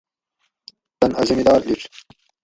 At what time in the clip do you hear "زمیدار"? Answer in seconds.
1.29-1.59